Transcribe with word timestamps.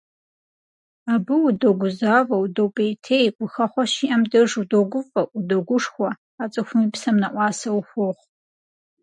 Абы 1.13 1.35
удогузавэ, 1.47 2.35
удопӏейтей, 2.43 3.25
гухэхъуэ 3.35 3.83
щиӏэм 3.93 4.23
деж 4.31 4.51
удогуфӏэ, 4.61 5.21
удогушхуэ, 5.37 6.09
а 6.41 6.43
цӏыхум 6.51 6.79
и 6.85 6.87
псэм 6.93 7.15
нэӏуасэ 7.21 7.69
ухуохъу. 7.79 8.27